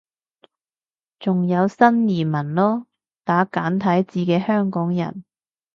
[1.19, 2.85] 仲有新移民囉，
[3.23, 5.23] 打簡體字嘅香港人